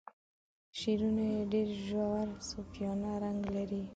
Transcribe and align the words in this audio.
شعرونه 0.79 1.23
یې 1.33 1.41
ډیر 1.51 1.69
ژور 1.87 2.27
صوفیانه 2.49 3.11
رنګ 3.23 3.41
لري. 3.55 3.83